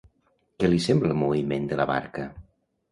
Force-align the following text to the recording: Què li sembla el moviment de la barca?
Què 0.63 0.71
li 0.71 0.81
sembla 0.87 1.11
el 1.13 1.21
moviment 1.21 1.69
de 1.75 1.81
la 1.83 1.91
barca? 1.95 2.29